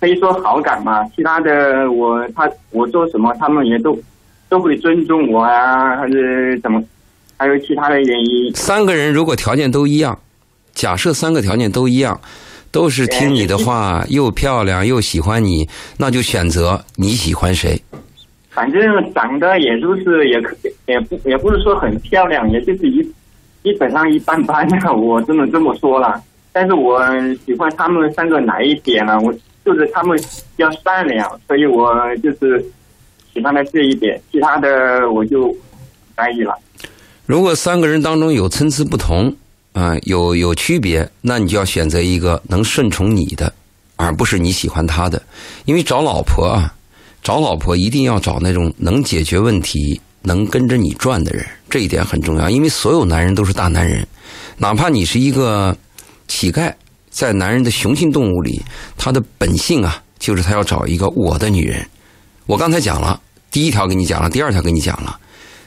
[0.00, 1.06] 可以说好感嘛。
[1.14, 3.96] 其他的我他我做什么，他们也都
[4.48, 6.82] 都会尊重我啊，还是怎么？
[7.36, 8.54] 还有其他的原因。
[8.54, 10.18] 三个人如果条件都一样，
[10.72, 12.20] 假设三个条件都一样，
[12.70, 15.68] 都是听你的话，又漂亮又喜欢你，
[15.98, 17.80] 那就选择你喜欢谁。
[18.50, 18.80] 反正
[19.12, 23.02] 长得也就是也可也不也不是说很漂亮，也就是一
[23.62, 26.22] 基本上一般般的，我只能这么说了。
[26.52, 27.02] 但是我
[27.44, 29.18] 喜欢他们三个哪一点呢？
[29.20, 29.30] 我
[29.62, 32.64] 就是他们比较善良，所以我就是
[33.34, 35.56] 喜欢的这一点，其他的我就不
[36.16, 36.54] 在意了。
[37.26, 39.34] 如果三个人当中有参差不同，
[39.72, 43.52] 啊、有有区别，那你就要选择一个能顺从你的，
[43.96, 45.20] 而不是你喜欢他的。
[45.64, 46.72] 因为找老婆啊，
[47.24, 52.48] 找老婆一定要找那种能解决问题、能跟着你转的人，这一点很重要。
[52.48, 54.06] 因为所有男人都是大男人，
[54.56, 55.76] 哪怕你是一个
[56.28, 56.72] 乞丐，
[57.10, 58.62] 在男人的雄性动物里，
[58.96, 61.84] 他的本性啊，就是他要找一个我的女人。
[62.46, 65.18] 我刚才讲了，第一条给你讲了，第二条给你讲了。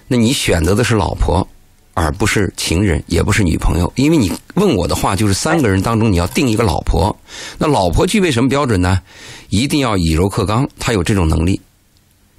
[0.10, 1.48] 那你选择的是老婆，
[1.94, 3.90] 而不是情人，也不是女朋友。
[3.96, 7.16] 因为你问我的话，就是三个人当中你要定一个老婆。
[7.60, 9.00] 那老婆具备什么标准呢？
[9.50, 11.62] 一定要以柔克刚，她有这种能力。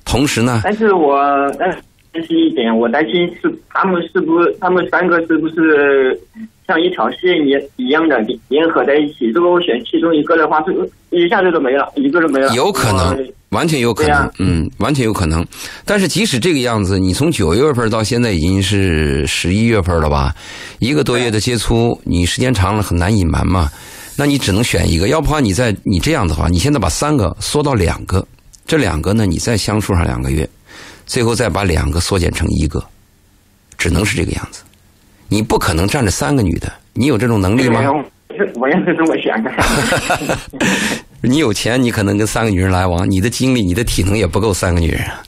[0.05, 1.17] 同时呢，但是我
[1.61, 6.19] 嗯是担心一点，我担心是他们是不是他们三个是不是
[6.67, 9.27] 像一条线一一样的联联合在一起？
[9.35, 12.53] 如果我选其中一个的话，这个一下子都没了，一个都没了。
[12.55, 15.45] 有可能，完全有可能，嗯，完全有可能。
[15.85, 20.35] 但是即使这个样子，你从九月份到现在已经是十一月份了吧？
[20.79, 23.69] 一个多月的接触，你时间长了很难隐瞒嘛。
[24.17, 28.27] 那你只能选一个，要不然你在你这样的话，你现在把三个缩到两个，
[28.67, 30.47] 这两个呢，你再相处上两个月，
[31.11, 32.81] 最后再把两个缩减成一个，
[33.77, 34.63] 只能是这个样子。
[35.29, 37.83] 你不可能站着三个女的，你有这种能力吗？
[38.55, 39.51] 我也是这么想的。
[41.21, 45.21] 你有钱，你可能跟三个女人来往，你的精力、你的体能也不够三个女人啊，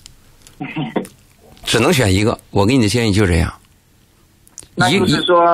[1.64, 2.38] 只能选一个。
[2.50, 3.52] 我给你的建议就这样。
[4.76, 5.44] 那就是说，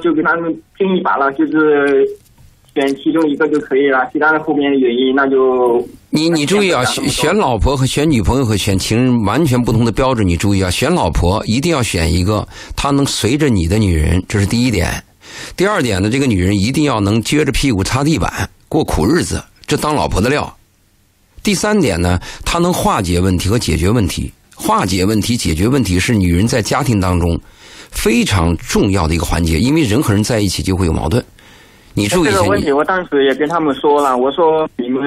[0.00, 0.44] 就给他们
[0.78, 2.06] 拼一把了，就是
[2.74, 10.26] 选其中一个就可以了，其他的后面的原因那就你你注意啊，选选老婆和选女朋友和选情人完全不同的标准。
[10.26, 14.90] 你注意啊，选老婆一定要选一个她能随着你的女人，这是第一点。
[15.56, 20.54] 第二点呢，这个女人一定要能撅着屁股擦地板过苦日子，这当老婆的料。
[21.42, 24.32] 第三点呢，她能化解问题和解决问题。
[24.54, 27.38] 化解问题、解决问题是女人在家庭当中
[27.90, 31.22] 非常重要的一个环节，因为人和人在一起就会有矛盾。
[31.94, 35.02] 你注意一下这个问题，我当时也跟他们说了，我说你们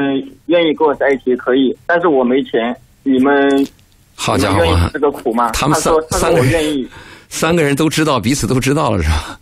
[0.45, 3.67] 愿意跟我在一起可以，但是我没钱，你们
[4.15, 5.51] 好家伙啊你们愿意吃，这个苦吗？
[5.51, 6.87] 他们三三个人愿意，
[7.29, 9.39] 三个人都知道，彼此都知道了是吧？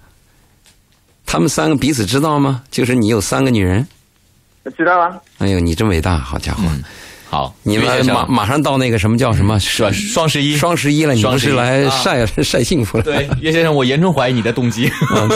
[1.25, 2.63] 他们三个彼此知道吗？
[2.71, 3.86] 就是你有三个女人。
[4.77, 5.19] 知道啊。
[5.39, 6.63] 哎呦，你真伟大，好家伙！
[7.34, 9.91] 好，你们马马上到那个什么叫什么双？
[9.91, 13.04] 双十一，双十一了，你不双十一是来啊晒 晒幸福了？
[13.04, 14.88] 对，岳先生，我严重怀疑你的动机。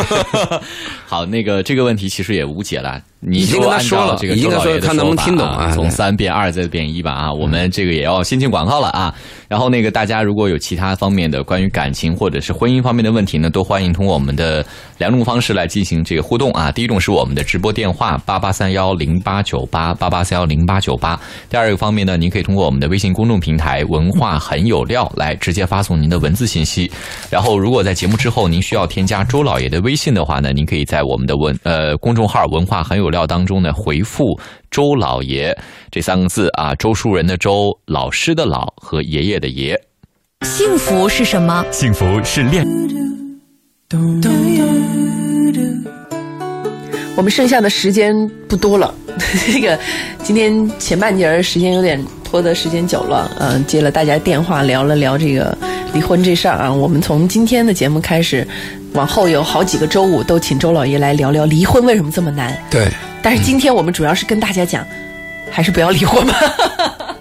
[1.08, 3.02] 好，那个这个问题其实也无解了。
[3.20, 9.14] 你已经就按跟他说了照这个说周老爷的看能不能说法听懂啊从三变二再变一吧啊，我们这个也要先进广告了啊。
[9.48, 14.64] 然后那个大家如果有其他方面的关于感情或者是婚姻方面的问题呢，都欢迎通过我们的
[14.98, 16.72] 两种方式来进行这个互动啊。
[16.72, 21.20] 第一种是我们的直播电话八八三幺零八九八八八三幺零八九八。
[21.50, 26.92] 第二个方面呢，您可以通过我们的微信公众平台“文化很有料”来直接发送您的文字信息。
[27.30, 34.40] 然后，如果在节目之后您需要添加周老爷的微信的话呢，您可以在我们的文呃公众号“文化很有料”当中呢回复
[34.72, 35.58] “周老爷”
[35.92, 39.80] 这三个字啊，周树人的周，老师的老和爷爷的爷。
[40.42, 41.66] 幸福是什么？
[41.72, 42.66] 幸福是恋。
[47.16, 48.14] 我们剩下的时间
[48.48, 48.94] 不多了，
[49.48, 49.80] 这个
[50.22, 55.58] 今天前半截时间有点拖的时间久了，嗯、接了大家电话聊了聊这个
[55.94, 56.72] 离婚这事儿啊。
[56.72, 58.48] 我们从今天的节目开始，
[58.94, 62.58] 往后有好几个周五都请周老爷来聊聊离婚为什么这么难。
[62.70, 62.88] 对，
[63.22, 64.86] 但是今天我们主要是跟大家讲，
[65.52, 66.34] 还是不要离婚吧。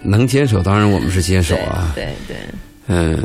[0.02, 1.92] 能坚守，当然我们是坚守啊。
[1.94, 2.36] 对对，
[2.86, 3.18] 嗯，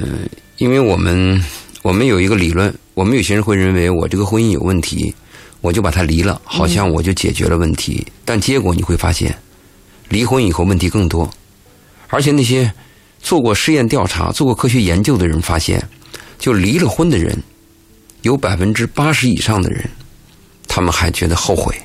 [0.58, 1.44] 因为我们
[1.82, 5.14] 我们有一个理论，我们有些人会认为我这个婚姻有问题，
[5.62, 8.06] 我就把它离了，好像我就解决了问题。
[8.26, 9.36] 但结果你会发现，
[10.10, 11.30] 离婚以后问题更多，
[12.08, 12.72] 而且那些
[13.22, 15.82] 做过实验调查、做过科学研究的人发现，
[16.40, 17.38] 就离了婚的人，
[18.24, 19.90] 有百分之八十以上的人，
[20.68, 21.76] 他们还觉得后悔，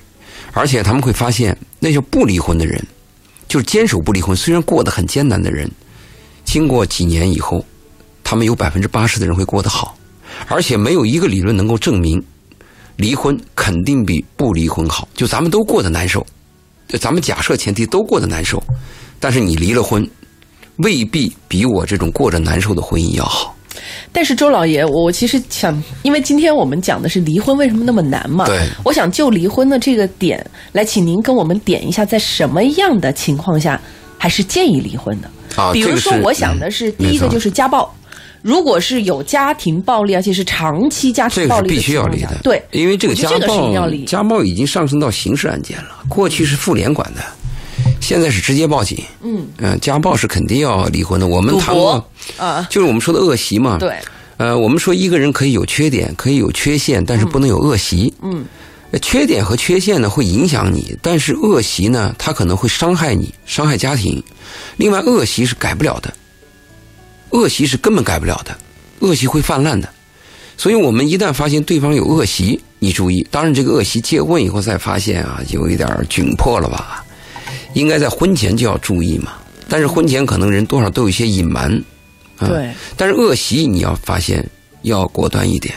[0.53, 2.83] 而且他们会发现，那些不离婚的人，
[3.47, 5.71] 就是坚守不离婚，虽然过得很艰难的人，
[6.45, 7.65] 经过几年以后，
[8.25, 9.97] 他们有百分之八十的人会过得好，
[10.49, 12.23] 而且没有一个理论能够证明
[12.97, 15.07] 离婚肯定比不离婚好。
[15.15, 16.27] 就咱们都过得难受，
[16.89, 18.63] 就咱们假设前提都过得难受，
[19.21, 20.09] 但是你离了婚，
[20.79, 23.55] 未必比我这种过着难受的婚姻要好。
[24.13, 33.81] 但是周老爷，我我其实想，因为今天我们讲的是离婚为什么那么难嘛，对我想就离婚的这个点来，请您跟我们点一下，在什么样的情况下
[34.17, 35.31] 还是建议离婚的？
[35.61, 37.95] 啊比如说，我想的是，第一个就是家暴。
[38.43, 47.21] 如果是有家庭暴力，而且是长期家庭暴力这个是必须要离的，对，因为这个家我觉得这个是一定要暴离，家暴已经上升到刑事案件了，过去是妇联管的，
[48.07, 49.03] 现在是直接报警。
[49.21, 51.27] 嗯，嗯、家暴是肯定要离婚的。
[51.27, 53.79] 我们谈过，啊，就是我们说的恶习嘛。
[53.79, 53.99] 对，
[54.37, 58.15] 呃，我们说一个人可以有缺点，可以有缺陷，但是不能有恶习。
[58.23, 58.45] 嗯，
[58.93, 64.23] 呃缺点和缺陷呢会影响你，但是恶习呢，它可能会伤害你，伤害家庭。
[64.77, 66.15] 另外，恶习是改不了的，
[67.31, 68.57] 恶习是根本改不了的，
[69.01, 69.89] 恶习会泛滥的。
[70.57, 77.05] 所以我们一旦发现对方有恶习，你注意，当然这个恶习借问以后再发现啊，有一点儿窘迫了吧？
[77.77, 79.33] 应该在婚前就要注意嘛。
[79.69, 81.71] 但是婚前可能人多少都有一些隐瞒，
[82.39, 84.45] 啊、对，但是恶习你要发现
[84.83, 85.75] 要果断一点。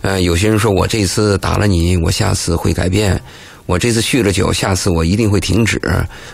[0.00, 3.14] 呃，有些人说我这次打了你，我下次会改变；
[3.66, 5.78] 我这次酗了酒，下次我一定会停止；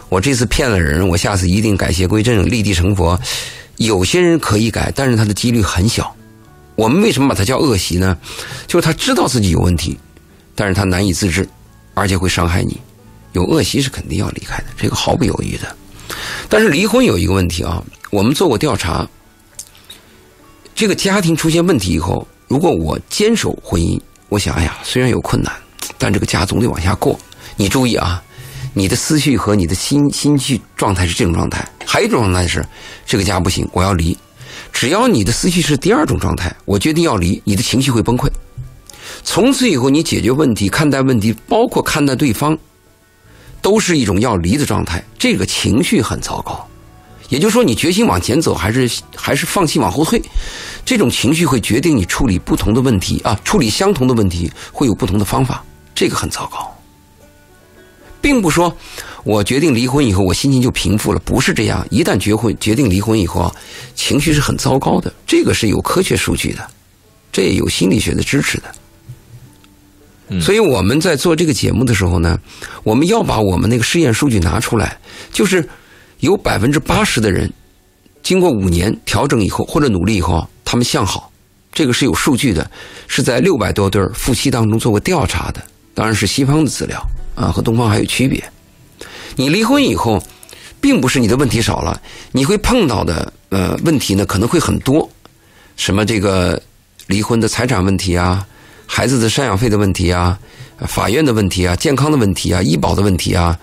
[0.08, 3.18] 我这次骗了人，我下次一定改邪归正，立地成佛。
[3.78, 6.14] 有些人可以改，但是他的几率很小。
[6.76, 8.16] 我们为什么把它叫恶习呢？
[8.68, 9.98] 就是他知道自己有问题，
[10.54, 11.48] 但是他难以自制，
[11.94, 12.78] 而且会伤害你。
[13.38, 15.76] 有恶习是肯定要离开的，这个毫不犹豫的。
[16.48, 19.08] 但是离婚有一个问题啊，我们做过调查，
[20.74, 25.52] 这个家庭出现问题以后，如果我坚守婚姻，我想，哎呀，虽然有困难，
[25.96, 27.16] 但这个家总得往下过。
[27.56, 28.20] 你注意啊，
[28.74, 32.66] 你的思绪和你的心心绪状态是这种状态，还有一种状态是
[33.06, 34.16] 这个家不行，我要离。
[34.72, 38.28] 只要你的思绪是第二种状态，我决定要离，你的情绪会崩溃。
[39.22, 42.56] 从此以后，你解决问题、看待问题，包括看待对方，
[43.60, 45.02] 都是一种要离的状态。
[45.18, 46.66] 这个情绪很糟糕。
[47.28, 50.22] 也就是说，你决心往前走，还是还是放弃往后退，
[50.82, 55.62] 这种情绪会决定你处理不同的问题啊，处理相同的问题会有不同的方法，
[55.94, 56.74] 这个很糟糕。
[58.22, 58.74] 并不说
[59.24, 61.86] 我决定离婚以后，我心情就平复了，不是这样。
[61.90, 63.54] 一旦决婚决定离婚以后啊，
[63.94, 66.66] 情绪是很糟糕的，这个是有科学数据的，
[67.30, 68.74] 这也有心理学的支持的。
[70.40, 72.38] 所以我们在做这个节目的时候呢，
[72.84, 74.98] 我们要把我们那个试验数据拿出来，
[75.32, 75.66] 就是
[76.20, 77.50] 有百分之八十的人，
[78.22, 81.32] 经过五年调整以后或者努力以后，他们向好，
[81.72, 82.70] 这个是有数据的，
[83.06, 85.62] 是在六百多对夫妻当中做过调查的，
[85.94, 87.02] 当然是西方的资料
[87.34, 88.42] 啊，和东方还有区别。
[89.36, 90.22] 你离婚以后，
[90.80, 92.00] 并不是你的问题少了，
[92.32, 95.08] 你会碰到的呃问题呢可能会很多，
[95.76, 96.60] 什么这个
[97.06, 98.46] 离婚的财产问题啊，
[98.90, 100.36] 孩子的赡养费的问题啊，
[100.88, 103.56] 法院的问题啊，健康的问题啊，医保的问题啊，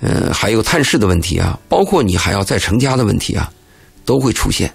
[0.00, 3.50] 呃，还有探视的问题啊，包括你还要再成家的问题啊，
[4.04, 4.70] 都会出现，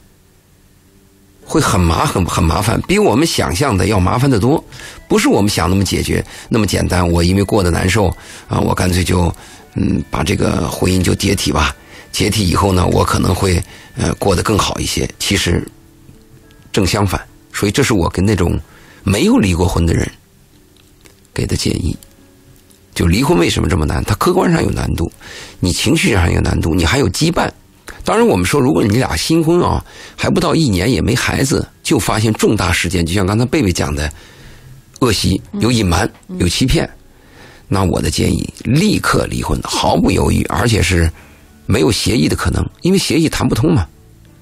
[1.45, 4.61] 会很麻很很麻烦，比我们想象的要麻烦得多。
[5.07, 7.07] 不是我们想那么解决那么简单。
[7.07, 8.07] 我因为过得难受
[8.49, 9.33] 啊，我干脆就
[9.75, 11.75] 嗯把这个婚姻就解体吧。
[12.11, 13.61] 解体以后呢，我可能会
[13.95, 15.07] 呃过得更好一些。
[15.19, 15.65] 其实
[16.73, 17.21] 正相反，
[17.53, 18.59] 所以这是我跟那种
[19.03, 20.09] 没有离过婚的人
[21.33, 21.95] 给的建议。
[22.93, 24.03] 就离婚为什么这么难？
[24.03, 25.09] 它客观上有难度，
[25.59, 27.49] 你情绪上有难度，你还有羁绊。
[28.03, 29.83] 当然，我们说，如果你俩新婚啊，
[30.17, 34.11] 还不到一年，也没孩子，就发现重大事件，就像刚才贝贝讲的，
[34.99, 36.89] 恶习、有隐瞒、有欺骗，
[37.67, 41.09] 那我的建议立刻离婚，毫不犹豫，而且是
[41.65, 43.87] 没有协议的可能，因为协议谈不通嘛，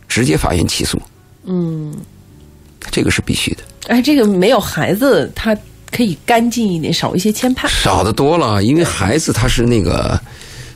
[0.07, 0.99] 直接法院起诉，
[1.45, 1.93] 嗯，
[2.91, 3.63] 这个是必须的。
[3.87, 5.55] 哎，这个没有孩子，他
[5.91, 7.67] 可以干净一点，少一些牵绊。
[7.67, 10.19] 少的多了，因为孩子他是那个，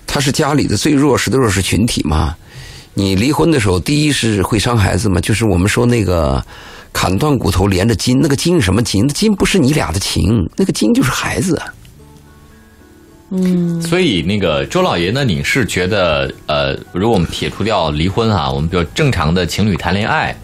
[0.08, 2.36] 他是家里的最弱势的弱势群体嘛。
[2.96, 6.44] 你离婚的时候，第一是会伤孩子嘛，就是我们说那个
[6.92, 9.04] 砍断骨头连着筋，那个筋什么筋？
[9.08, 11.60] 那筋不是你俩的情，那个筋就是孩子。
[13.32, 20.36] 嗯，所以那个周老爷呢，你是觉得呃，如果我们撇除掉离婚啊，我们比如正常的情侣谈恋爱，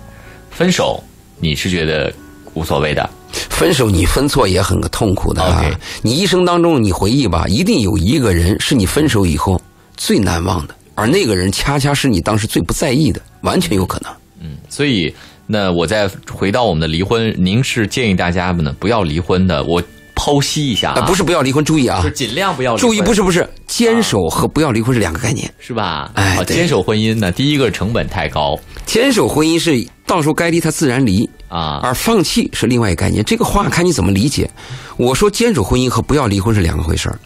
[0.49, 1.03] 分手，
[1.40, 2.14] 你是觉得
[2.54, 3.10] 无所谓的？
[3.32, 5.64] 分手你分错也很痛苦的啊
[6.02, 9.62] 你一生当中你回忆吧，一定有一个人是你分手以后
[9.98, 14.12] 最难忘的，而那个人恰恰是你当时最不在意的，完全有可能。
[14.42, 15.14] 嗯所以，
[15.46, 19.64] 那我再回到我们的离婚，您是建议大家们呢不要离婚的。
[19.66, 19.82] 我
[20.20, 25.49] 剖析一下啊，不是不要离婚，注意啊就，尽量不要离婚注意不是不是，坚守和不要离婚是两个概念。
[25.57, 26.11] 是吧？
[26.15, 33.24] 哎坚守婚姻呢，第一个成本太高坚守婚姻是到时候该离他自然离，啊，而放弃是另外一个概念。
[33.24, 34.49] 这个话看你怎么理解。
[34.97, 37.17] 我说坚守婚姻和不要离婚是两个回事儿。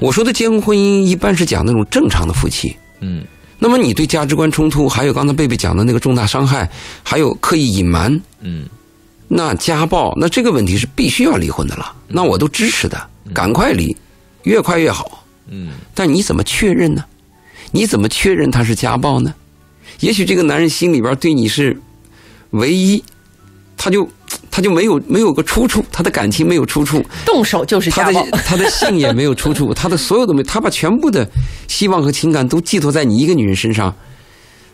[0.00, 2.76] 我说的坚婚姻一般是讲那种正常的夫妻。
[3.00, 3.24] 嗯
[3.58, 6.68] 那么你对价值观冲突，还有刚才贝贝讲的那个重大伤害，
[7.04, 8.64] 还有刻意隐瞒，嗯
[9.34, 11.90] 那家暴，那这个问题是必须要离婚的了。
[12.06, 13.00] 那我都支持的，
[13.32, 13.96] 赶快离，
[14.42, 15.24] 越快越好。
[15.48, 17.02] 嗯但你怎么确认呢？
[17.70, 19.32] 你怎么确认他是家暴呢？
[20.00, 21.74] 也许这个男人心里边对你是
[22.50, 23.02] 唯一，
[23.76, 24.06] 他就
[24.50, 28.38] 他就没有没有个出处，他的感情没有出处，动手就是他的家暴。
[28.44, 31.26] 他的性也没有出处，他的所有都没，他把全部的
[31.68, 33.94] 希望和情感都寄托在你一个女人身上，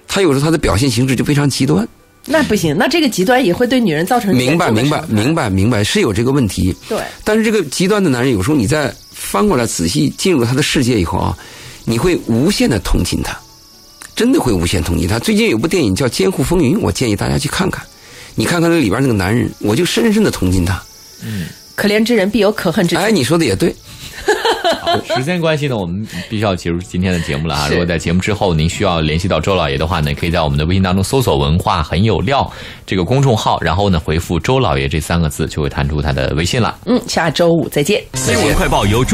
[0.09, 1.87] 他有时候他的表现形式就非常极端。
[2.29, 11.37] 那不行，那这个极端也会对女人造成明白明白明白明白是有这个问题，对，但是这个极端的男人，有时候你再翻过来仔细进入他的世界以后啊，
[11.85, 13.37] 你会无限的同情他，
[14.15, 15.19] 真的会无限同情他。
[15.19, 17.83] 最近有部电影叫《监护风云》，我建议大家去看看。
[18.35, 20.81] 你看看那里边那个男人，我就深深的同情他。
[21.25, 23.01] 嗯可怜之人必有可恨之处。
[23.01, 23.75] 哎，你说的也对，
[24.81, 27.69] 好，时间关系呢，我们必须要结束今天的节目了啊！
[27.69, 32.51] 如果在节目之后您需要联系到周老爷的话呢，可以在我们的微信当中搜索“文化很有料”
[32.87, 36.77] 这个公众号，然后呢回复“周老爷”这三个字，就会弹出他的微信了。
[36.87, 38.03] 嗯，下周五再见。
[38.15, 39.07] 新闻快报由中。